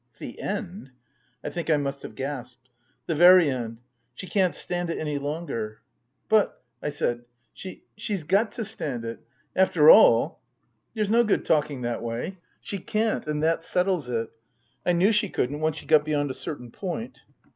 [0.17, 0.89] "The end?"
[1.45, 2.69] I think I must have gasped."
[3.05, 3.81] The very end.
[4.15, 5.79] She can't stand it any longer."
[6.27, 6.89] Book II: Her Book 231 "But," I
[7.21, 9.19] said," she she's got to stand it.
[9.55, 10.41] After all
[10.95, 12.39] ""There's no good talking that way.
[12.61, 14.31] She can't, and that settles it.
[14.83, 17.19] I knew she couldn't, once she got beyond a certain point."